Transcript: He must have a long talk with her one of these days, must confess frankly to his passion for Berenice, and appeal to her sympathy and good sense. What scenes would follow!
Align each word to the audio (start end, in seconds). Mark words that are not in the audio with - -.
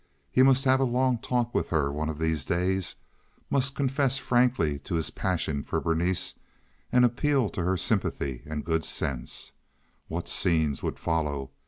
He 0.31 0.41
must 0.41 0.63
have 0.65 0.79
a 0.79 0.83
long 0.83 1.19
talk 1.19 1.53
with 1.53 1.67
her 1.67 1.91
one 1.91 2.09
of 2.09 2.17
these 2.17 2.43
days, 2.43 2.95
must 3.51 3.75
confess 3.75 4.17
frankly 4.17 4.79
to 4.79 4.95
his 4.95 5.11
passion 5.11 5.61
for 5.61 5.79
Berenice, 5.79 6.39
and 6.91 7.05
appeal 7.05 7.49
to 7.49 7.61
her 7.61 7.77
sympathy 7.77 8.41
and 8.47 8.65
good 8.65 8.83
sense. 8.83 9.51
What 10.07 10.27
scenes 10.27 10.81
would 10.81 10.97
follow! 10.97 11.51